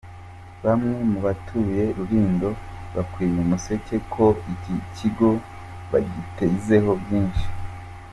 Bamwe 0.65 0.97
mu 1.11 1.19
batuye 1.25 1.81
Rulindo 1.95 2.49
babwiye 2.95 3.37
Umuseke 3.45 3.95
ko 4.13 4.25
iki 4.53 4.73
kigo 4.95 5.29
bagitezeho 5.91 6.91
byinshi. 7.03 7.45